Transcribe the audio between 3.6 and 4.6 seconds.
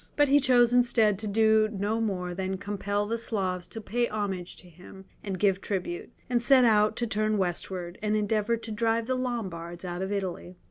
to pay homage